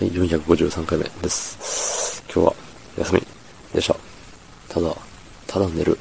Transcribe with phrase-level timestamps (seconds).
[0.00, 2.22] はい、453回目です。
[2.34, 2.54] 今日は
[2.96, 3.22] 休み
[3.74, 3.94] でした。
[4.72, 4.96] ただ、
[5.46, 5.98] ただ寝る。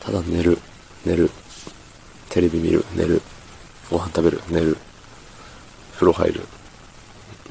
[0.00, 0.56] ただ寝る、
[1.04, 1.30] 寝る。
[2.30, 3.20] テレビ見る、寝る。
[3.90, 4.78] ご飯食べる、寝る。
[5.92, 6.40] 風呂入る。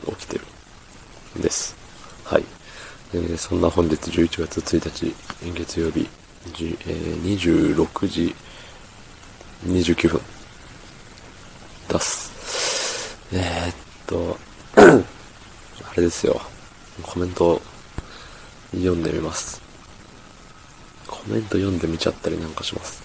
[0.08, 0.46] 起きてる。
[1.40, 1.76] です。
[2.24, 2.44] はい。
[3.14, 5.14] えーそんな本日11月1日、
[5.54, 6.10] 月曜日、
[6.56, 8.36] じえー26時
[9.68, 10.22] 29分。
[11.90, 13.20] 出す。
[13.32, 13.76] えー、っ
[14.08, 14.36] と、
[15.94, 16.42] あれですよ。
[17.04, 17.62] コメント
[18.72, 19.62] 読んでみます。
[21.06, 23.04] コメント読んでみちゃったりなんかします。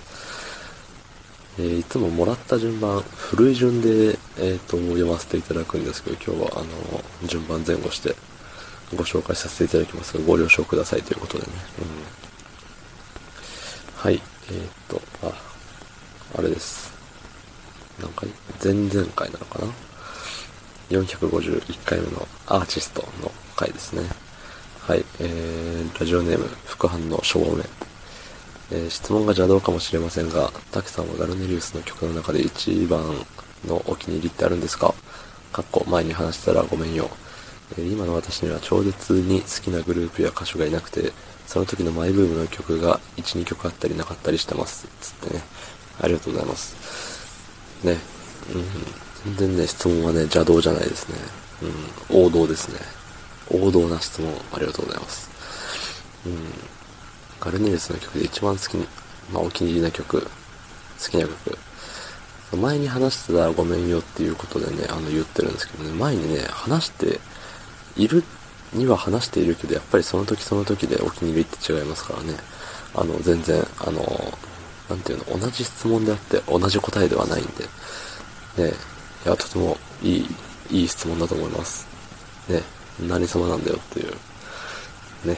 [1.59, 8.15] えーいつももらった順番、古い順で、えー、と読ませていただくんですけど、今日はあの順番前後して
[8.97, 11.53] ご紹介させていただきますが、ご了承くださいということでね。
[11.81, 11.87] うん、
[13.97, 15.33] はい、えー、っと、あ、
[16.39, 16.91] あれです。
[18.01, 18.31] 何回
[18.65, 19.88] 前々回なのかな？
[20.91, 24.03] 451回目のアーティストの回ですね。
[24.81, 27.65] はい、えー、ラジオネーム、副反応消防目。
[28.71, 33.03] えー質問が邪道かもしれませんが、滝さんはガルネリウスの曲の中で一番
[33.67, 34.95] のお気に入りってあるんですか？
[35.53, 37.11] かっこ前に話したらごめんよ。
[37.77, 41.13] えー今の私には超絶に好きなグループや歌手がいなくて、
[41.47, 44.87] その時のマイブームの曲が1、2曲あったりなかったりしてます。
[45.01, 45.43] つってね。
[46.01, 46.77] ありがとうございます。
[47.85, 47.99] ね。
[48.55, 49.08] うん。
[49.25, 51.17] 全然ね、質問はね、邪道じゃないですね。
[52.11, 52.27] うん。
[52.27, 52.81] 王道ですね。
[53.51, 55.31] 王道な質問、ありがとうございます。
[56.27, 56.39] うん。
[57.41, 58.87] ガルネリスの曲で一番好きに、
[59.33, 60.29] まあ、お気に入りな曲、好
[61.09, 61.59] きな曲。
[62.57, 67.21] 前に話してたらごめんよっていうことでね、あの言ってるんですけどね、前にね、話して
[67.97, 68.25] いる
[68.73, 72.35] には話しているけど、やっぱりその時その時でお気に入りって違いますからね。
[72.95, 74.39] あの、全然、あの、
[74.89, 77.65] なんていうの、同じ質問であって同じ答えではないんで、
[78.71, 78.73] ね、
[79.29, 80.27] いや、とてもいい、
[80.71, 81.87] いい質問だと思います。
[82.49, 82.63] ね、
[82.99, 85.37] 何様なんだよっていう、ね、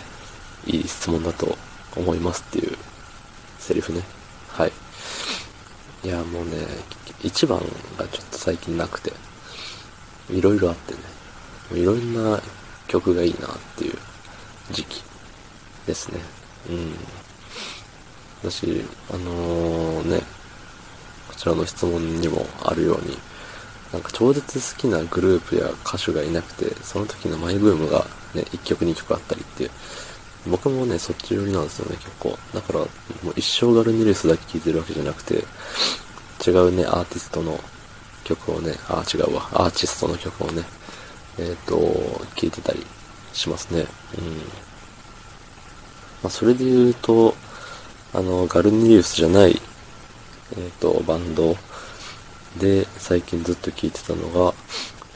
[0.65, 1.59] いい質問だと
[1.97, 2.79] 思いますっていう
[3.59, 4.01] セリフね。
[4.47, 4.73] はい。
[6.05, 6.53] いや、もうね、
[7.25, 7.59] 一番
[7.99, 9.13] がちょっと最近なくて、
[10.31, 11.01] いろいろあってね、
[11.83, 12.41] いろんな
[12.87, 13.99] 曲がいいなっていう
[14.71, 15.03] 時期
[15.89, 16.21] ですね。
[16.69, 16.95] うん。
[18.49, 20.21] 私、あのね、
[21.27, 23.19] こちらの質問にもあるように、
[23.93, 29.71] なんか超絶好きなグループや歌手がいなくて、その時のマイブームがね、1曲2曲あったりっていう、
[30.49, 32.39] 僕もね、そっち寄りなんですよね、結構。
[32.55, 32.87] だから、も
[33.31, 35.45] う一生ガルニルスだけ聴いてるわけじゃなくて、
[36.47, 37.59] 違うね、アーティストの
[38.25, 40.63] 曲をね、あ、違うわ、アーティストの曲をね、
[41.39, 42.87] えっ、と、聴いてたり
[43.33, 43.81] しますね。
[44.19, 44.37] うん。
[46.23, 47.35] まあ、それで言うと、
[48.15, 49.61] あの、ガルニリウスじゃない、
[50.57, 51.57] えっ、と、バンド
[52.59, 54.55] で最近ずっと聴いてたのが、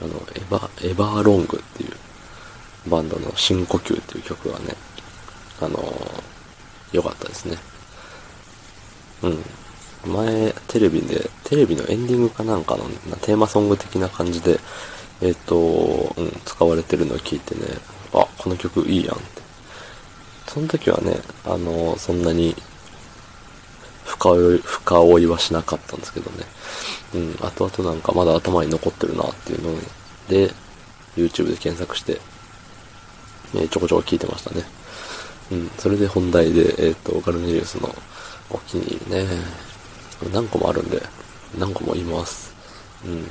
[0.02, 4.74] あの、エヴァ、エヴァーロングっていうバンドの深呼吸っていう曲がね、
[5.60, 5.78] あの
[6.92, 7.56] 良かったですね。
[9.22, 10.12] うん。
[10.12, 12.84] 前、テレビで、テレビのエンディングかなんかの
[13.22, 14.60] テーマソング的な感じで、
[15.22, 17.62] えっ、と、うん、使われてるのを聞いてね、
[18.12, 19.42] あ、この曲いいやんって。
[20.46, 22.54] その時はね、あのそんなに
[24.24, 26.44] 深追い、深追いはしなかったんですけどね。
[27.14, 29.78] うん、後々なんかまだ頭に残ってるなっていうの
[30.28, 30.52] で、
[31.16, 32.20] YouTube で検索して、
[33.56, 34.64] えちょこちょこ聞いてましたね。
[35.52, 37.94] うん、それで本題で、えっ、と、ガルネリウスの
[38.50, 39.26] お気に入りね、
[40.32, 41.02] 何個もあるんで、
[41.58, 42.54] 何個も言います。
[43.04, 43.26] うん。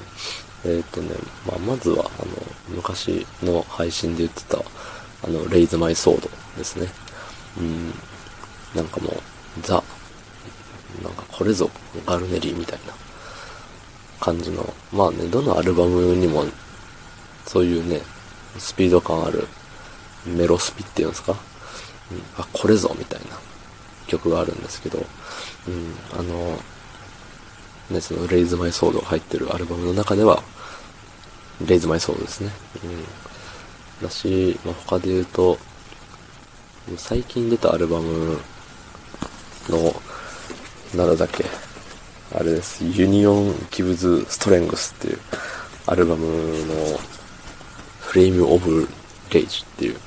[0.65, 1.09] えっ、とね、
[1.45, 6.87] まあ、まずは、あの、昔の配信で言ってた、あの、レイズマイソードですね。
[7.57, 7.93] うん。
[8.75, 9.13] なんかもう、
[9.61, 9.83] ザ、
[11.01, 11.69] なんかこれぞ
[12.05, 12.93] ガルネリーみたいな
[14.19, 16.45] 感じの、まあね、どのアルバムにも、
[17.45, 18.01] そういうね、
[18.57, 19.47] スピード感ある
[20.25, 21.33] メロスピっていうんですか、
[22.11, 23.37] うん、あ、これぞみたいな
[24.07, 24.99] 曲があるんですけど、
[25.67, 26.57] うん、あの、
[27.89, 30.41] ね、そのレイズマイソードが入ってるアルバムの中では、
[31.65, 32.51] レイズマイソードですね。
[32.83, 34.05] うん。
[34.05, 35.57] だし、まあ、他で言うと、
[36.97, 38.37] 最近出たアルバム
[39.69, 40.01] の、
[40.95, 41.43] なんだっけ、
[42.35, 45.19] あれです、ユニオン・ギブズ・ストレングスっていう
[45.87, 46.99] アルバムの
[47.99, 48.87] フレーム・オブ・
[49.31, 49.97] レイジっていう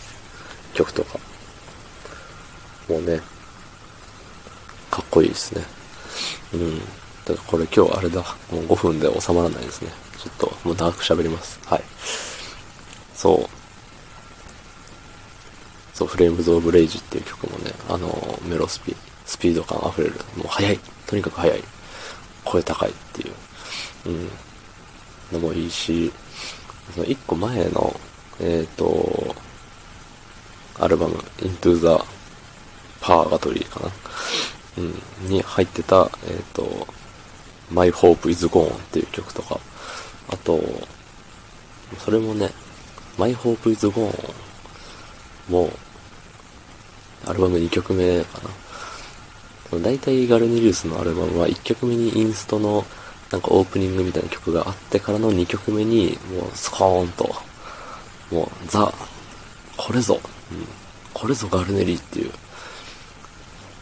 [0.75, 1.19] 曲とか、
[2.89, 3.21] もうね、
[4.91, 5.65] かっこいいですね。
[6.55, 6.79] うん。
[6.79, 6.89] だか
[7.33, 8.21] らこれ今日あれだ、
[8.53, 9.91] もう5分で収まらないですね。
[10.19, 11.59] ちょっともう長く喋ります。
[11.67, 11.83] はい。
[13.15, 13.49] そう。
[15.97, 18.95] そう、フレームズ・オブ・レイジっていう曲もね、あの、メロスピ、
[19.27, 20.15] スピード感あふれる。
[20.37, 20.79] もう速い。
[21.07, 21.63] とにかく速い。
[22.45, 23.33] 声高いっていう、
[24.07, 24.31] うん、
[25.33, 26.13] のもいいし、
[26.95, 27.99] その一個前の
[28.39, 29.35] えっ、と、
[30.79, 32.05] アルバム、Into the
[33.01, 33.91] Purgatory かな。
[34.77, 36.87] うん、に入ってた、えっ、と、
[37.71, 39.59] My Hope is Gone っていう曲とか、
[40.29, 40.61] あと、
[41.99, 42.51] それもね、
[43.17, 44.13] My Hope is Gone
[45.49, 45.71] も、
[47.25, 48.51] アルバム2曲目かな。
[49.73, 52.85] 大体ガルネリウスのアルバムは1曲目にインストの
[53.31, 57.35] なんかオープニングみたいな曲があってからの2曲目にもうスコーンと、
[58.31, 58.93] もうザ、
[59.77, 60.21] これぞ、
[60.53, 60.67] うん、
[61.13, 62.31] これぞガルネリーっていう、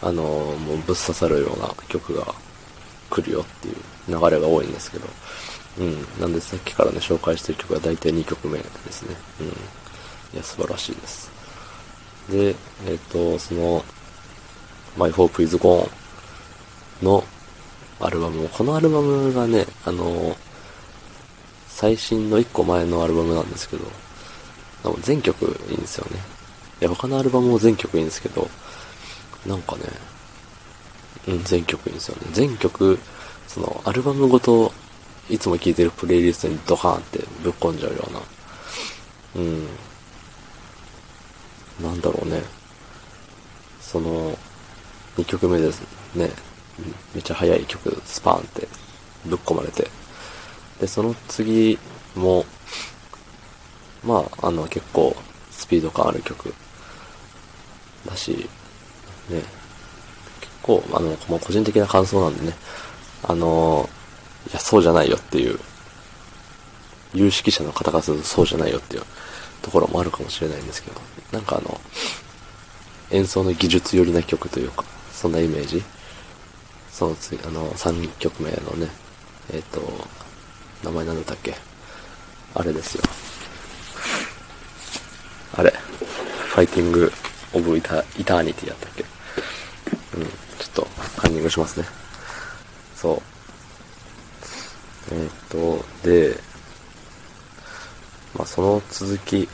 [0.02, 2.26] あのー、もうぶっ刺さるような曲が
[3.10, 3.76] 来るよっていう
[4.08, 5.06] 流れが多いんですけど、
[5.78, 6.20] うん。
[6.20, 9.16] なんでさっきからね、紹介してる曲は大体2曲目ですね。
[9.40, 9.46] うん。
[9.46, 9.50] い
[10.36, 11.30] や、素晴らしいです。
[12.30, 13.84] で、えっ、ー、と、その、
[14.96, 15.90] My Hope is Gone
[17.02, 17.24] の
[18.00, 20.36] アルバム、このアルバムがね、あの、
[21.68, 23.84] 最新の1個前のアルバムなんですけど、
[25.00, 26.18] 全曲いいんですよね。
[26.80, 28.48] いや、他のアルバムも全曲いいんですけど、
[29.46, 29.82] なんかね、
[31.28, 32.28] うん、全曲いいんですよね。
[32.32, 32.98] 全曲、
[33.48, 34.72] その、アルバムごと、
[35.30, 38.20] いつも聴いてるプレイリストにドカーンってぶっ込んじゃうような、
[41.90, 42.42] う、んだろうね。
[43.80, 44.36] その、
[45.16, 45.82] 2曲目です
[46.16, 46.30] ね。
[47.14, 48.66] めっちゃ速い曲、スパーンって
[49.26, 49.88] ぶっ込まれて。
[50.80, 51.78] で、その次
[52.16, 52.44] も、
[54.02, 55.14] まあ、あの、結構、
[55.50, 56.54] スピード感ある曲。
[58.06, 58.48] だし、
[59.30, 59.42] ね、
[60.40, 62.54] 結構、あの、もう個人的な感想なんでね、
[63.22, 63.88] あの、
[64.50, 65.58] いや、そうじゃないよっていう、
[67.14, 69.02] 有識者の方からするとそうじゃないよっていう
[69.62, 71.00] ところもあるかもしれないんですけど、
[71.32, 71.80] なんかあの、
[73.10, 74.84] 演奏の技術寄りな曲というか、
[75.14, 75.82] そんなイメージ？
[76.90, 78.88] その次、あの、3曲目のね、
[79.52, 79.80] えっ、ー、と、
[80.82, 81.54] 名前なんだったっけ？
[82.54, 83.02] あれですよ。
[85.56, 85.70] あれ？
[85.70, 87.12] ファイティング・
[87.52, 89.04] オブ・イタ・イターニティやったっけ？
[90.16, 90.32] うん、ちょ
[90.66, 91.86] っと、カンニングしますね。
[92.94, 93.22] そう。
[95.12, 96.36] えっ、と、で、
[98.36, 99.48] まあ、その続き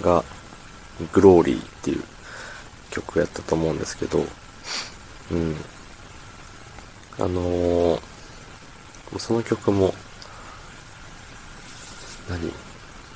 [0.00, 0.24] が、
[1.12, 2.02] グローリーっていう
[2.96, 4.24] 曲やったと思うんですけど、
[5.30, 5.56] うん。
[7.18, 8.00] あのー、
[9.18, 9.94] その曲も、
[12.28, 12.48] 何？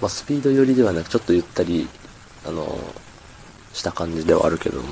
[0.01, 1.89] まあ、スピード寄りではなく、ちょっとゆったり、
[2.47, 4.89] あのー、した感じではあるけども、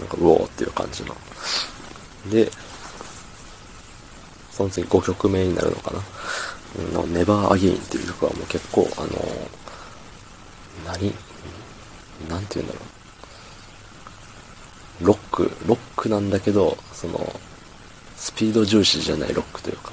[0.00, 1.14] なんか、うおーっていう感じの。
[2.30, 2.50] で、
[4.50, 6.00] その次5曲目になるのかな？
[7.02, 9.12] うん、ネバーアゲインっていう曲はもう結構、あのー、
[10.86, 11.14] 何？
[12.28, 12.80] なんて言うんだろ
[15.02, 15.06] う。
[15.06, 17.40] ロック、ロックなんだけど、その、
[18.16, 19.92] スピード重視じゃないロックというか、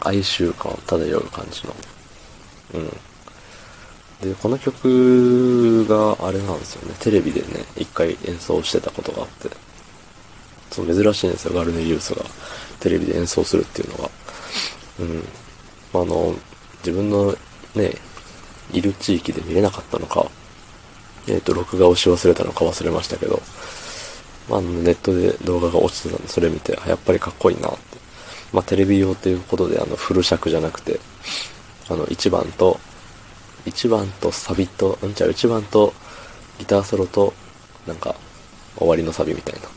[0.00, 1.74] 哀愁感を漂う感じの。
[2.74, 2.88] うん。
[4.28, 6.94] で、この曲があれなんですよね。
[7.00, 9.50] テレビでね、一回演奏してたことがあって。
[10.70, 12.22] そう珍しいんですよ、ガルネリウスが
[12.80, 14.10] テレビで演奏するっていうのが。
[15.00, 15.24] うん。
[15.94, 16.34] あの、
[16.78, 17.34] 自分の
[17.74, 17.94] ね、
[18.72, 20.26] いる地域で見れなかったのか、
[21.28, 23.42] えっ、ー、と、録画をし忘れたのか忘れましたけど、
[24.48, 27.78] まあ、ネットで動画が落ちてたんで、それ見て、やっぱりかっこいいなって。
[28.52, 31.00] まあ、テレビ用ということで、あの、フル尺じゃなくて、
[31.88, 32.78] あの、1番と、
[33.64, 35.92] 1番とサビと、うんちゃう、1番と
[36.58, 37.34] ギターソロと、
[37.86, 38.14] なんか、
[38.76, 39.68] 終わりのサビみたいな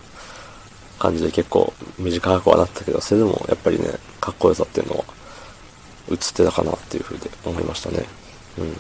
[1.00, 3.88] 感じで結構短くはなったけど、それでもやっぱりね、
[4.20, 5.04] かっこよさっていうのは
[6.12, 8.06] 映ってたかなっていう風で思いましたね。
[8.58, 8.78] うん。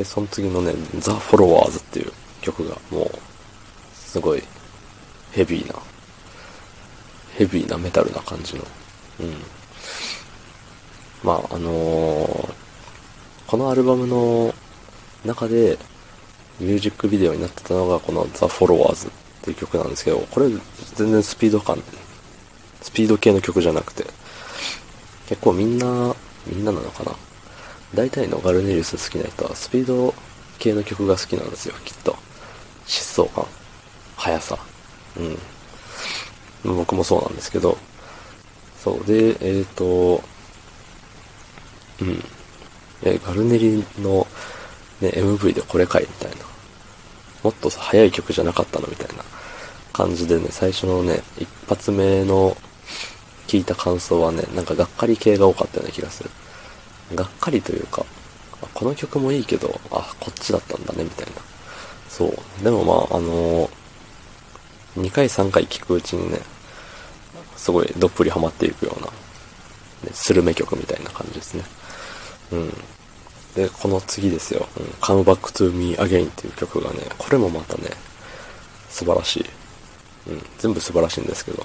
[0.00, 3.10] で、その次のね、ザ・フォロワーズっていう曲がもう、
[3.92, 4.42] すごい
[5.32, 5.74] ヘビーな、
[7.36, 8.62] ヘビーなメタルな感じの、
[9.20, 9.34] うん。
[11.22, 12.54] まあ、あのー、
[13.46, 14.54] このアルバムの
[15.26, 15.76] 中で
[16.60, 20.48] ミュージックビデオになってたのがこの The Followers っていう曲なんですけど、これ
[20.94, 21.76] 全然スピード感、
[22.80, 24.06] スピード系の曲じゃなくて、
[25.28, 26.16] 結構みんな、
[26.46, 27.14] みんななのかな
[27.94, 30.14] 大体のガルネリウス好きな人はスピード
[30.58, 32.16] 系の曲が好きなんですよ、きっと。
[32.86, 33.46] 疾走感、
[34.16, 34.58] 速さ。
[36.64, 36.76] うん。
[36.76, 37.76] 僕もそうなんですけど、
[38.78, 39.06] そう。
[39.06, 40.22] で、えっ、ー、と、
[42.00, 42.24] うん。
[43.02, 44.26] え、ガルネリの、
[45.00, 46.36] ね、MV でこれかいみたいな。
[47.42, 49.24] もっとさ、早い曲じゃなかったのみたいな
[49.92, 52.56] 感じでね、最初のね、一発目の
[53.46, 56.30] 聞いた感想はね、なんかがっかり系が多かったような気がする。
[57.14, 58.04] がっかりというか、
[58.74, 61.32] この曲もいいけど、あ、こっちだったんだね、みたいな。
[62.08, 62.64] そう。
[62.64, 63.80] でもまあ、あのー
[64.96, 66.40] 2回3回聴くうちにね、
[67.56, 69.12] すごいどっぷりハマっていくような、ね、
[70.12, 71.64] スルメ曲みたいな感じですね。
[72.52, 72.70] うん。
[73.54, 74.66] で、この次ですよ。
[74.76, 77.90] うん、Come Back to Me Again っていう曲がね、これもまたね、
[78.88, 79.46] 素晴らしい。
[80.30, 81.64] うん、全部素晴らしいんですけど。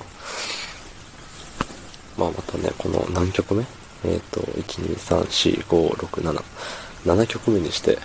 [2.17, 3.65] まあまたね、この何曲目
[4.05, 6.43] えっ、ー、と、1、2、3、4、5、6、7。
[7.05, 7.97] 7曲目にして、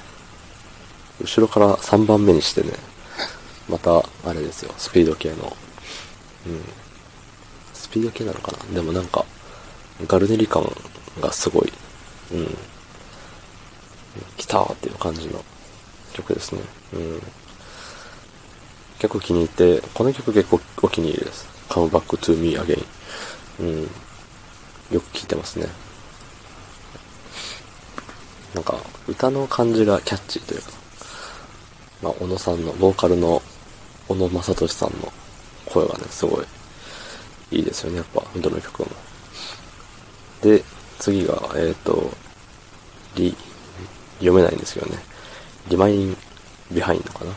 [1.21, 2.73] 後ろから3番目にしてね、
[3.69, 5.57] また、あれですよ、スピード系の。
[6.47, 6.63] うん。
[7.75, 8.59] スピード系なのかな？
[8.75, 9.27] でもなんか、
[10.07, 10.65] ガルネリ感
[11.21, 11.73] がすごい。
[12.33, 12.57] うん。
[14.39, 15.45] 来たーっていう感じの
[16.15, 16.63] 曲ですね。
[16.95, 17.23] うん。
[18.99, 21.47] 結構気に入って、この曲結構お気に入りです。
[21.69, 22.85] Come Back to Me Again。
[23.61, 23.83] うん。
[24.91, 25.69] よく聴いてますね。
[28.55, 28.77] なんか、
[29.07, 30.71] 歌の感じがキャッチーというか、
[32.03, 33.43] まあ、小野さんの、ボーカルの
[34.09, 35.13] 小野正利さんの
[35.67, 36.45] 声がね、すごい
[37.53, 38.89] いいですよね、やっぱ、どの曲も。
[40.43, 40.63] で、
[40.99, 42.11] 次が、えっ、ー、と、
[43.17, 43.37] リ、
[44.19, 44.99] 読めないんですけどね、
[45.69, 46.17] Remain
[46.73, 47.33] Behind かな。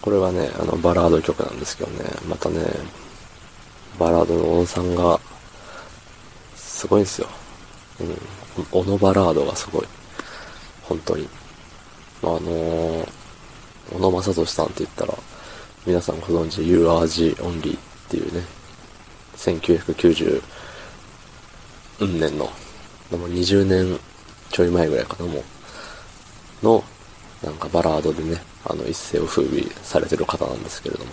[0.00, 2.60] これはね、あの、バラード曲なんですけどね、またね、
[3.98, 5.20] バラードの小野さんが、
[6.54, 7.28] すごいんですよ。
[8.00, 8.64] うん。
[8.70, 9.86] 小野バラードがすごい。
[10.82, 11.28] 本当に。
[12.22, 13.08] あ、のー、
[13.92, 15.14] 小野正俊さんって言ったら、
[15.86, 18.44] 皆さんご存知、You Are G Only っていうね、
[19.36, 20.42] 1990
[22.00, 23.98] 年の、もう20年
[24.50, 25.38] ちょい前ぐらいかな、も
[26.62, 26.84] う、の、
[27.42, 31.12] なんかバラードでね、あの、一世を風靡されてる方なんですけれども、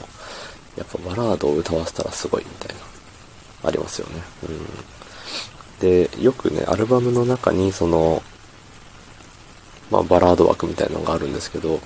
[0.75, 4.23] やっぱバラードを歌わせたらすごいみたいな、ありますよね。
[4.49, 4.57] うん。
[5.83, 8.23] で、よくね、アルバムの中にその、
[9.91, 11.81] まあバラード枠みたいなのがあるんですけど、やっ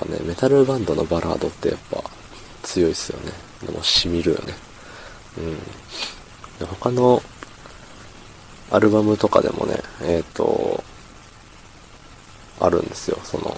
[0.00, 2.02] ぱね、メタルバンドのバラードってやっぱ
[2.62, 3.32] 強いっすよね。
[3.66, 4.54] でも染みるよね。
[5.36, 5.58] うん。
[6.58, 7.22] で他の
[8.70, 10.82] アルバムとかでもね、えっ、ー、と、
[12.60, 13.18] あるんですよ。
[13.24, 13.54] その、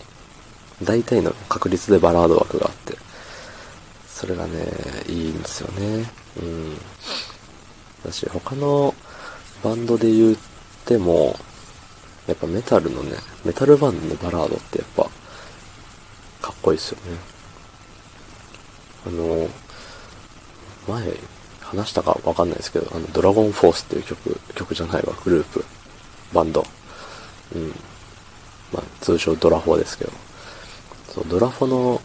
[0.83, 2.99] 大体の確率でバラード枠があって、
[4.09, 4.67] それがね、
[5.07, 6.11] いいんですよね。
[6.43, 6.77] うん。
[8.05, 8.93] だし、他の
[9.65, 10.37] バンドで言っ
[10.85, 11.35] ても、
[12.27, 13.17] やっぱメタルのね、
[13.47, 15.05] メタルバンドのバラードってやっぱ、
[16.43, 17.17] かっこいいっすよね。
[19.07, 19.49] あの、
[20.87, 21.17] 前、
[21.63, 25.65] 話したかわかんないですけど、あの、ドラゴンフォースっていう曲、曲じゃないわ、グループ、
[26.35, 26.63] バンド。
[27.57, 27.69] うん。
[28.71, 30.13] まあ、通称ドラフォーですけど。
[31.15, 32.03] そう、ドラフォの、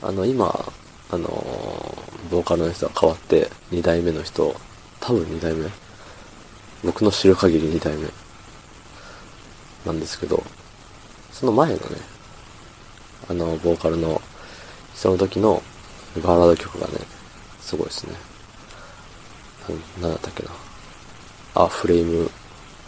[0.00, 0.72] あの、今、
[1.10, 1.28] あの
[2.30, 4.56] ボーカルの人が変わって、2代目の人、
[5.00, 5.68] 多分2代目
[6.84, 8.08] 僕の知る限り2代目
[9.86, 10.42] なんですけど、
[11.30, 11.82] その前のね、
[13.28, 14.20] あの、ボーカルの、
[14.94, 15.62] その時の
[16.22, 16.94] バラード曲がね、
[17.60, 18.14] すごいですね。
[19.98, 20.50] な、なんだったっけな。
[21.54, 22.30] あ、フレーム、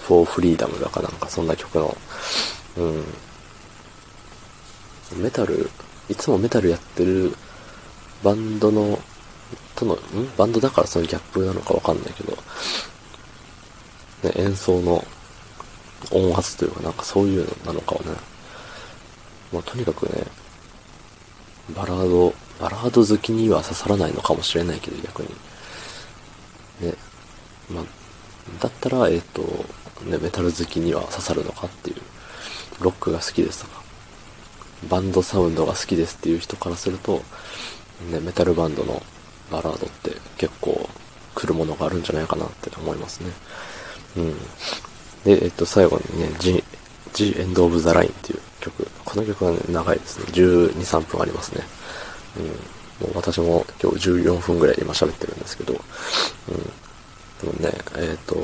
[0.00, 1.96] フォーフリーダムだかなんかそんな曲の、
[2.76, 3.04] うん。
[5.22, 5.70] メタル、
[6.08, 7.34] いつもメタルやってる
[8.22, 8.98] バンドの、
[9.76, 9.98] との、ん？
[10.36, 12.36] バンドだからそのギャップなのかわかんないけど、
[14.24, 15.04] ね、演奏の
[16.10, 18.06] 音圧というかなんかそういうのなのかはね、
[19.52, 20.24] まあ、とにかくね、
[21.76, 25.28] バラード、バラード好きには刺さらないのかもしれないけど逆に。
[26.80, 26.94] ね、
[27.70, 27.84] まあ、
[28.60, 29.42] だったら、えっ、ー、と、
[30.04, 31.96] ね、メタル好きには刺さるのかっていう、
[32.80, 33.82] ロックが好きですとか、
[34.88, 37.22] バンドサウンドが好きですっていう人からすると、
[38.10, 39.02] ね、メタルバンドの
[39.50, 40.88] バラードって結構
[41.34, 43.30] 来るものがあるんじゃないかなって思いますね。
[44.16, 44.34] うん。
[45.24, 46.62] で、えっと、最後にね、G、
[47.12, 48.86] G End of the Line っていう曲。
[49.04, 50.26] この曲はね、長いですね。
[50.32, 51.64] 12、3分ありますね。
[52.38, 53.06] うん。
[53.06, 55.80] もう私も今日14分ぐらい今喋ってるんですけど、うん。
[57.52, 58.36] でもね、えっ、と、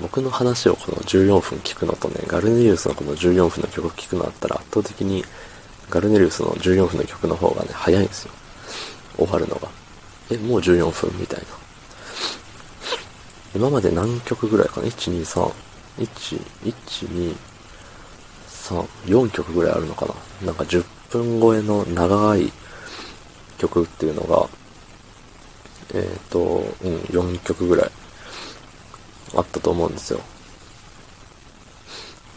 [0.00, 5.24] 僕の話をこの14分聞くのとね、ガルネリウスのこの14分の曲聞くのだったら圧倒的に
[5.90, 8.32] ガルネリウスの14分の曲の方がね、早いんですよ。
[9.16, 9.68] 終わるのが。
[10.30, 11.46] え、もう14分みたいな。
[13.54, 15.52] 今まで何曲ぐらいかな ?1、2、3、
[15.98, 17.36] 1、1、2、
[18.48, 20.06] 3、4曲ぐらいあるのか
[20.40, 20.46] な？
[20.46, 22.50] なんか10分超えの長い
[23.58, 24.48] 曲っていうのが、
[25.94, 27.90] えっ、ー、と、うん、4曲ぐらい
[29.36, 30.20] あったと思うんですよ。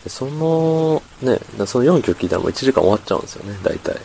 [0.03, 3.99] でその、ね、その4曲聴いたらもう1時間終わっちゃうんですよね、大体。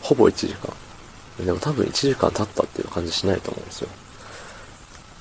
[0.00, 0.72] ほぼ1時間。
[1.44, 3.88] でも多分1時間経ったっていう感じしないと思うんですよ。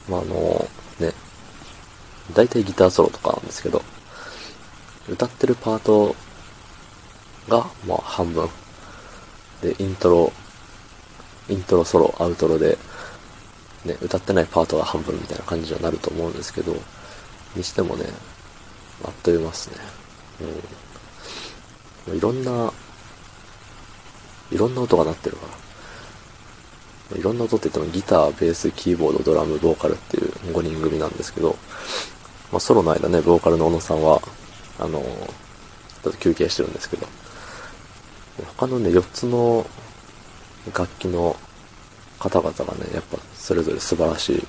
[0.10, 0.68] まあ、あの、
[1.00, 1.14] ね、
[2.34, 3.82] 大体ギターソロとかなんですけど、
[5.10, 6.16] 歌ってるパート
[7.50, 8.50] が、まあ半分。
[9.62, 10.32] で、イントロ、
[11.50, 12.78] イントロソロ、アウトロで、
[13.86, 16.76] ね、歌ってないパートが半分みたいな感じにはなると思うんですけど、
[17.56, 18.06] にしてもね、
[19.04, 19.76] あっという間っすね。
[22.08, 22.18] うん。
[22.18, 22.72] いろんな、
[24.52, 25.63] いろんな音が鳴ってるから。
[27.16, 31.58] いろんな音って言ってもギター、ベース、キーボード、ドラム、ボーカルっていう5人組なんですけど、
[32.52, 34.22] まあ、ソロの間ね、ボーカルの小野さんは、
[34.80, 37.08] あの、ちょっと休憩してるんですけど、
[38.58, 39.66] 他のね、4つの
[40.74, 41.36] 楽器の
[42.20, 44.48] 方々がね、やっぱそれぞれ素晴らしい。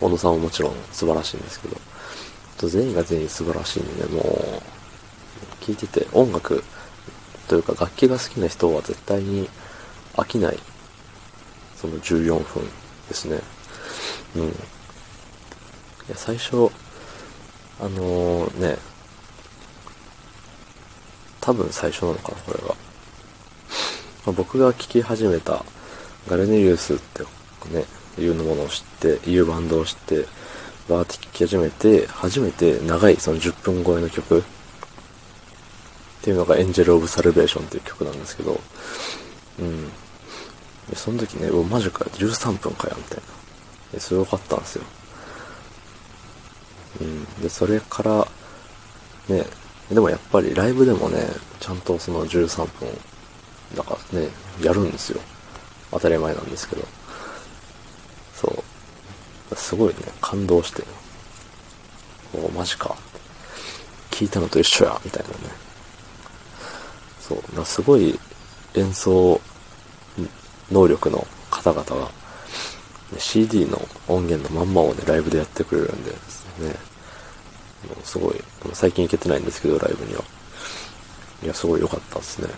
[0.00, 6.64] 小野さんももちろん素晴らしいんですけど、全員が全員素晴らしいんでね、もう、聴いてて音楽
[7.48, 9.48] というか楽器が好きな人は絶対に
[10.14, 10.58] 飽きない、
[11.80, 12.62] その14分
[13.08, 13.40] ですね。
[14.36, 14.42] うん。
[14.44, 14.48] い
[16.08, 16.70] や、最初、
[17.80, 18.76] あのー、ね、
[21.40, 22.68] 多分最初なのかな、これが。
[22.68, 22.74] ま
[24.26, 25.64] あ、僕が聴き始めた
[26.28, 27.22] ガルネリウスって
[27.72, 27.84] ね、
[28.18, 30.26] いうのものを知って、いうバンドを知って、
[30.88, 34.42] バーって聴き始めて、初めて長いその10分超えの曲っ
[36.22, 38.60] ていうのがエンジェル・オブ・サルベーションっていう曲なんですけど、
[39.60, 39.90] うん。
[40.90, 43.22] で、その時ね、うマジかよ、13分かよ、みたいな。
[43.92, 44.84] ですごかったんですよ。
[47.00, 47.24] うん。
[47.42, 48.26] で、それから、
[49.28, 49.44] ね、
[49.88, 51.24] でもやっぱりライブでもね、
[51.60, 52.88] ちゃんとその13分、
[53.76, 54.28] だからね、
[54.62, 55.20] やるんですよ。
[55.92, 56.82] 当たり前なんですけど。
[58.34, 58.64] そ
[59.52, 59.56] う。
[59.56, 60.82] すごいね、感動して。
[62.34, 62.96] おマジか。
[64.10, 65.34] 聞いたのと一緒や、みたいなね。
[67.20, 67.64] そう。
[67.64, 68.18] すごい
[68.74, 69.40] 演奏
[70.70, 72.10] 能力の方々が、
[73.18, 76.68] CD の音源のまんまをね、ライブでやってくれるんでですね。
[77.88, 78.34] もうすごい、
[78.72, 80.22] 最近行けてないんですけど、ライブには。
[81.42, 82.48] いや、すごい良かったですね。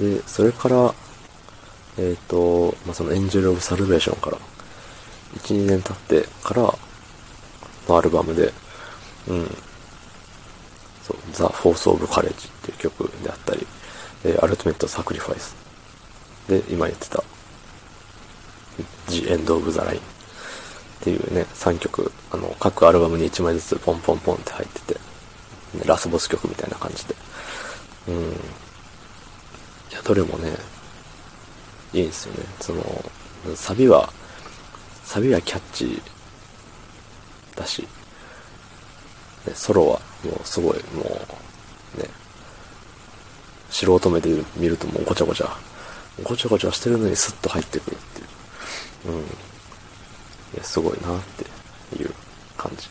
[0.00, 0.16] うん。
[0.16, 0.94] で、それから、
[1.98, 4.38] えっ、ー、と、まあ、そのエンジェル・オブ・サルベーションから、
[5.36, 6.62] 1、2年経ってから
[7.88, 8.52] のアルバムで、
[9.28, 9.46] うん、
[11.02, 13.66] そう、ザ・フォース・オブ・カレッジっていう曲であったり、
[14.24, 14.56] えー、アル
[16.48, 17.22] で、今言ってた、
[19.08, 20.00] The End of the Line っ
[21.00, 25.00] ていうね、3曲、あの、各アルバムに1枚ずつポンポンポンって入ってて、
[25.84, 27.14] ラスボス曲みたいな感じで。
[28.08, 28.14] うん。
[28.14, 28.28] い
[29.92, 30.56] や、どれもね、
[31.92, 32.44] いいんですよね。
[32.60, 32.82] その、
[33.54, 34.12] サビは、
[35.04, 36.02] サビはキャッチ
[37.54, 37.86] だし、
[39.46, 41.02] ね、ソロはもうすごい、も
[41.96, 42.08] う、ね、
[43.70, 45.56] 素人目で見るともうごちゃごちゃ、
[46.22, 49.16] ごちゃごちゃしてるのにスッと入ってくるっていう。
[49.16, 49.20] うん。
[49.20, 49.24] い
[50.56, 51.22] や、すごいなっ
[51.90, 52.10] ていう
[52.56, 52.88] 感じ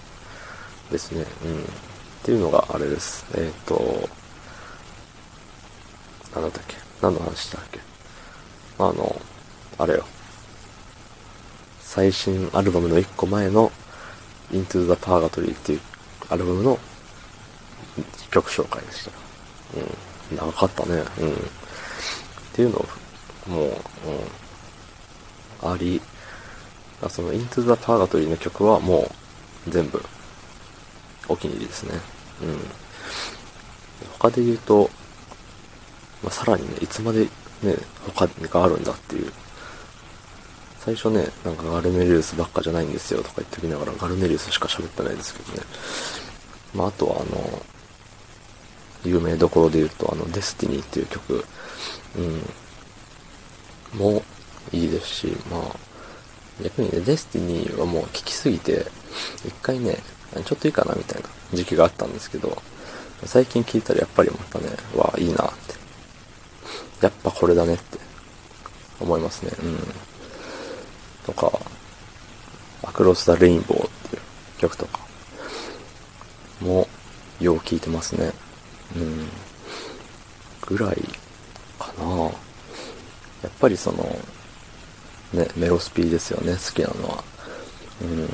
[0.92, 1.26] ですね。
[1.44, 1.60] うん。
[1.60, 1.64] っ
[2.24, 3.26] ていうのがあれです。
[3.34, 4.10] えっ、ー、と、
[6.34, 6.76] なんだったっけ？
[7.02, 7.80] 何の話したっけ？
[8.78, 9.22] あの、
[9.78, 10.06] あれよ。
[11.80, 13.72] 最新アルバムの1個前の
[14.52, 15.80] Into the Purgatory っていう
[16.30, 16.78] アルバムの
[18.32, 19.12] 曲紹介でした。
[20.32, 20.38] うん。
[20.38, 21.04] 長かったね。
[21.20, 21.32] うん。
[21.34, 21.36] っ
[22.54, 22.86] ていうのを、
[23.48, 23.66] もう、
[25.64, 25.72] うん。
[25.72, 26.02] あり、
[27.10, 29.10] その Into the Purgatory の曲はも
[29.68, 30.02] う全部
[31.28, 31.94] お気に入りですね。
[32.42, 32.60] うん。
[34.20, 34.90] 他で言うと、
[36.24, 37.30] まあ、さらにね、いつまでね、
[38.16, 39.32] 他があるんだっていう。
[40.80, 45.64] 最初ね、なんかガルネリウスばっかじゃないんですよとか言っておきながらガルネリウスしか喋ってないですけどね。
[46.76, 47.66] まあ、あとはあの、
[49.04, 51.46] 有名どころで言うと、あの、 Destiny っていう曲、
[52.18, 52.42] うん、
[53.98, 54.24] も
[54.72, 58.86] いいですし、まあ、逆にね、 Destiny はもう聴きすぎて、
[59.46, 59.98] 一回ね、
[60.46, 62.62] ちょっといいかなみたいな時期があったんですけど、
[63.26, 65.50] 最近聞いたらやっぱりまたね、わあ、いいなっ
[67.00, 67.06] て。
[67.06, 68.00] やっぱこれだねって
[69.00, 69.52] 思いますね。
[69.64, 69.78] うん。
[71.26, 71.52] とか、
[72.84, 74.22] アクロス・ザ・レインボーっていう
[74.60, 75.00] 曲とか
[76.62, 76.88] も
[77.40, 78.32] よう聴いてますね。
[78.96, 79.28] うん。
[80.62, 81.02] ぐらい
[81.80, 82.32] かな
[83.46, 84.04] やっぱりその、
[85.34, 87.24] ね、メロスピーですよね、好きなのは。
[88.02, 88.28] うん。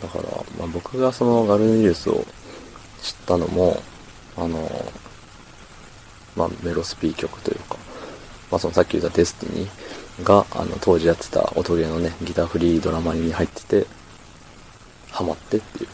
[0.00, 0.24] だから、
[0.58, 2.24] まあ、僕がそのガルネリウスを
[3.02, 3.82] 知ったのも、
[4.36, 4.70] あの、
[6.36, 7.76] まあ、メロスピー曲というか、
[8.52, 13.86] まあ、そのさっき言った Destiny が、あの、当時やってた音ゲーのね、ギタフリドラマニに入ってて、
[15.10, 15.88] ハマってっていう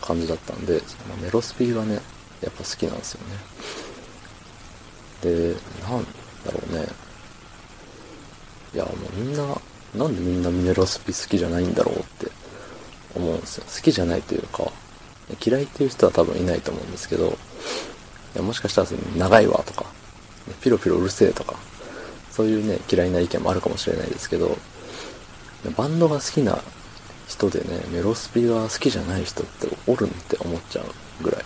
[0.00, 2.00] 感じだったんで、まあ、メロスピーがね、
[2.40, 3.36] やっぱ好きなんですよね。
[5.22, 6.06] で、なん
[6.44, 6.86] だろうね。
[8.74, 9.44] いや、もうみんな、
[9.94, 12.30] なんでみんなミネロスピ好きじゃないんだろうって
[13.14, 13.64] 思うんですよ。
[13.66, 14.70] 好きじゃないというか、
[15.44, 17.28] 嫌いっていう人は多分いないと思うんですけど、
[18.34, 19.86] いやもしかしたら長いわとか、
[20.60, 21.56] ピロピロうるせえとか、
[22.30, 24.56] そういうね、嫌いな意見もあるかもしれないですけど、
[25.76, 26.58] バンドが好きな
[27.26, 30.84] 人でね、メロスピが好きじゃない人っておるんって思っちゃう
[31.22, 31.44] ぐらい。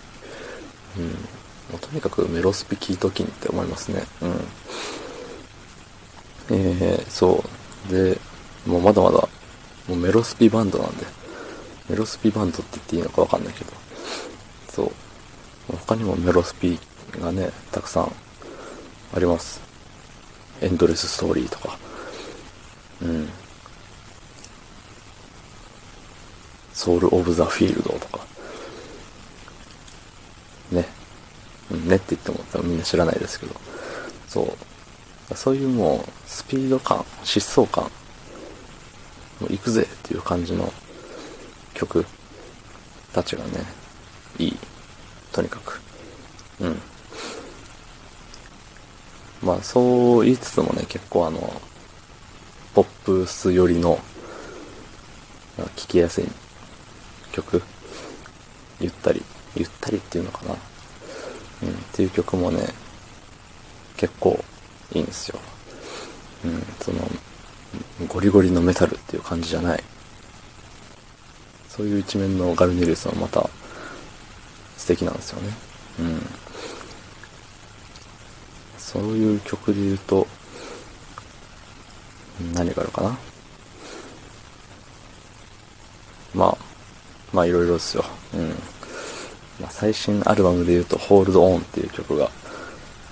[0.98, 1.16] うん。
[1.70, 4.02] もうとにかくメロスピ聞いときんって思いますね。
[4.22, 4.30] うん。
[6.50, 7.44] えー、そ
[7.88, 7.92] う。
[7.92, 8.18] で、
[8.66, 9.16] もうまだまだ、
[9.88, 11.06] もうメロスピバンドなんで、
[11.88, 13.72] メロスピバンドって言っていいのかわかんないけど、
[14.70, 14.92] そう。
[15.76, 16.78] 他にもメロスピ
[17.20, 18.12] がね、たくさん
[19.14, 19.60] あります。
[20.60, 21.78] エンドレスストーリーとか。
[23.02, 23.28] うん。
[26.72, 28.26] ソウル・オブ・ザ・フィールドとか。
[30.72, 30.86] ね。
[31.84, 33.54] ねって言っても多分みんな知らないですけど。
[34.28, 35.36] そう。
[35.36, 37.84] そういうもう、スピード感、疾走感、
[39.40, 40.72] もう行くぜっていう感じの
[41.72, 42.04] 曲
[43.12, 43.64] たちがね、
[44.38, 44.56] いい。
[45.32, 45.80] とにかく。
[46.60, 46.80] うん。
[49.42, 51.60] まあ、そう言いつつもね、結構あの、
[52.74, 53.98] ポップス寄りの、
[55.76, 56.24] 聴きやすい
[57.32, 57.62] 曲、
[58.80, 59.22] ゆったり、
[59.54, 60.56] ゆったりっていうのかな。
[61.64, 62.68] うん、っていう曲もね、
[63.96, 64.44] 結構
[64.92, 65.40] いいんですよ。
[66.44, 67.00] うん、その、
[68.06, 69.82] ゴリゴリのメタルっていう感じじゃない。
[71.68, 73.48] そういう一面のガルネリウスはまた
[74.76, 75.52] 素敵なんですよね。
[76.00, 76.26] うん。
[78.78, 80.26] そういう曲で言うと、
[82.52, 83.18] 何があるかな？
[86.34, 86.56] まあ、
[87.32, 88.04] まあいろいろですよ。
[88.34, 88.54] うん。
[89.60, 92.30] まあ、最新アルバムで言うと、Hold On っていう曲が、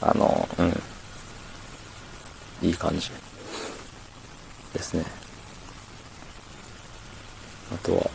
[0.01, 0.83] あの、うん。
[2.63, 3.11] いい感じ
[4.73, 5.05] ですね。
[7.73, 8.11] あとは、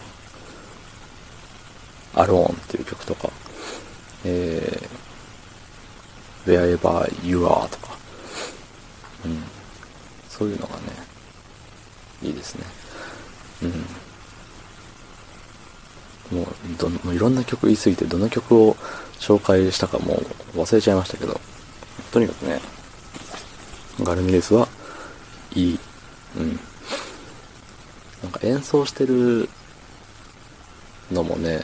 [2.16, 3.30] アローンっていう曲とか、
[4.26, 7.98] えー、Wherever You Are とか、
[9.26, 9.44] うん。
[10.30, 10.82] そういうのがね、
[12.22, 12.66] いいですね。
[13.63, 13.86] うん。
[16.32, 16.46] もう
[16.78, 18.76] どもういろんな曲言いすぎてどの曲を
[19.20, 20.16] 紹介したかも
[20.56, 21.40] う忘れちゃいましたけど、
[22.12, 22.60] とにかくね、
[24.04, 24.68] ガルミレスは
[25.54, 25.80] いい。
[26.38, 26.60] うん。
[28.24, 29.50] なんか演奏してる
[31.12, 31.62] のもね、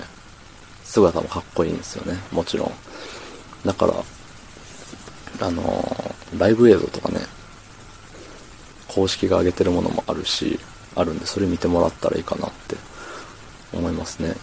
[0.84, 2.72] 姿もかっこいいんですよね、もちろん。
[3.66, 3.94] だから、
[5.48, 7.20] あのー、ライブ映像とかね、
[8.88, 10.60] 公式が上げてるものもあるし、
[10.96, 12.76] あるんで、それ見てもらったらいいかなって
[13.74, 14.36] 思いますね。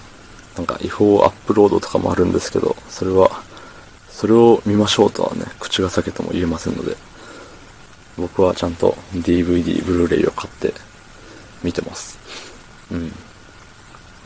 [0.57, 3.43] なんか違法アップロードとかもあるんですけど、それは、
[4.09, 6.97] それを見ましょうとはね、口が裂けても言えませんので、
[8.17, 10.75] 僕はちゃんと DVD、ブルーレイを買って
[11.63, 12.19] 見てます。
[12.91, 13.07] うん。
[13.07, 13.11] や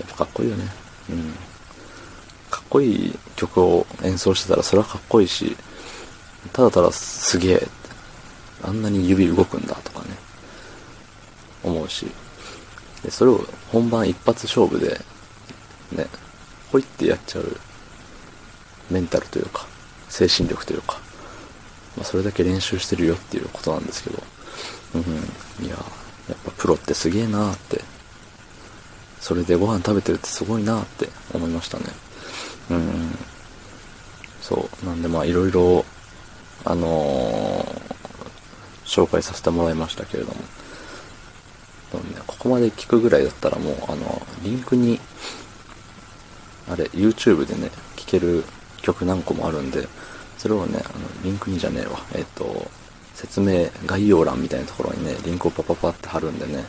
[0.06, 0.64] っぱかっこいいよね。
[1.10, 1.32] うん。
[2.50, 5.56] かっこいい曲を演奏してたらそれはかっこいいし、
[6.52, 7.68] ただただすげえ、
[8.62, 10.16] あんなに指動くんだとかね、
[11.62, 12.06] 思うし、
[13.02, 15.00] でそれを本番一発勝負で
[15.92, 16.06] ね、
[16.70, 17.56] ほいってやっちゃう
[18.90, 19.66] メンタルというか、
[20.08, 20.98] 精神力というか、
[21.96, 24.22] まあ、それだけ練習してるよっていうことなんですけど、
[24.94, 25.76] うん、いや、
[26.28, 27.80] やっぱプロってすげえなーって、
[29.20, 31.84] それでご飯食べてるってすごいなーって思いましたね。
[32.70, 33.18] うん、
[34.40, 35.84] そう、なんでまあいろいろ、
[36.64, 37.84] あのー、
[38.84, 40.36] 紹介させてもらいましたけれども、
[41.92, 45.00] でもね、ここまで聞くぐらいだったらもう、あの、リンクに
[46.74, 48.42] あれ、YouTube でね、聴ける
[48.82, 49.86] 曲何個もあるんで、
[50.36, 52.68] それをね、あの、リンクにじゃねえわ、えっ、と、
[53.14, 56.64] 説明、概要欄みたいなところにね、リンクをパパパって貼るんでね、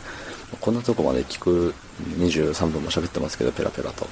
[0.60, 1.74] こんなとこまで聞く、
[2.18, 4.06] 23分も喋ってますけど、ペラペラと。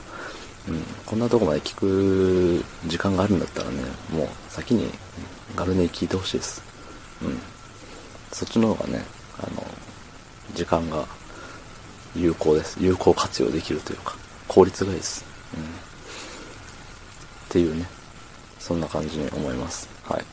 [0.67, 4.91] うん、こんなとこまで聞く時間があるんだったらね、もう先に
[5.55, 6.61] ガルネ聞いてほしいです。
[7.23, 7.39] うん。
[8.33, 9.05] そっちの方がね、
[9.39, 9.65] あの、
[10.55, 11.07] 時間が
[12.17, 12.79] 有効です。
[12.81, 14.17] 有効活用できるというか、
[14.49, 15.25] 効率がいいです。
[15.55, 15.84] うん、
[17.55, 17.87] っていうね、
[18.59, 19.89] そんな感じに思います。
[20.03, 20.25] はい。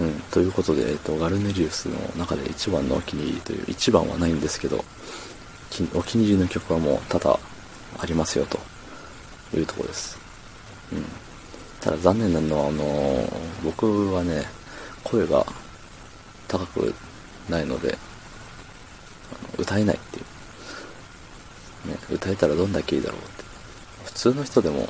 [0.00, 4.84] うん、ということで、えっ、と、ガルネリウスの中で一番のお気に入りという、一番はないんですけど、
[5.94, 7.40] お気に入りの曲はもう多々
[7.98, 8.60] ありますよと
[9.58, 10.16] いうとこです。
[10.92, 11.04] うん。
[11.80, 13.28] ただ残念なのは、あのー、
[13.64, 14.44] 僕はね、
[15.02, 15.44] 声が
[16.46, 16.94] 高く
[17.48, 17.98] ないので、
[19.58, 20.22] 歌えないってい
[21.86, 21.88] う。
[21.90, 23.44] ね、歌えたらどんだけいいだろうって。
[24.04, 24.88] 普通の人でも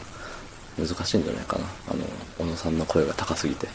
[0.79, 1.65] 難しいんじゃないかな。
[1.91, 2.05] あの、
[2.39, 3.69] 小野さんの声が高すぎて。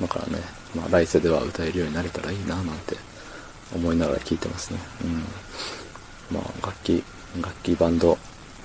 [0.00, 0.06] うん。
[0.06, 0.42] だからね、
[0.74, 2.96] まあ来世では歌えるようになれたらいいななんて
[3.74, 4.80] 思いながら聴いてますね。
[5.04, 6.36] うん。
[6.36, 7.04] まあ楽器、
[7.40, 8.18] 楽器、バンド、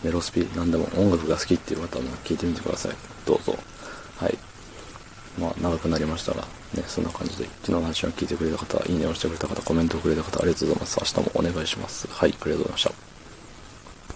[0.03, 2.95] メロスピ、なんでも音楽が好きっていう方も聴いてみてください。
[3.25, 3.57] どうぞ。
[4.17, 4.37] はい。
[5.39, 6.41] まあ、長くなりましたが、
[6.73, 11.15] ね、そんな感じで、昨日の話を聞いてくれた方、いいねをしてくれた方、コメントをくれた方、ありがとうございます。
[11.15, 12.07] 明日もお願いします。
[12.09, 13.08] はい、ありがとうございました。